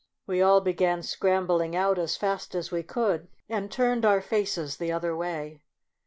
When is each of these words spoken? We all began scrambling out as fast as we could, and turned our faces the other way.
We 0.25 0.41
all 0.41 0.61
began 0.61 1.03
scrambling 1.03 1.75
out 1.75 1.99
as 1.99 2.17
fast 2.17 2.55
as 2.55 2.71
we 2.71 2.81
could, 2.81 3.27
and 3.47 3.71
turned 3.71 4.03
our 4.03 4.19
faces 4.19 4.77
the 4.77 4.91
other 4.91 5.15
way. 5.15 5.61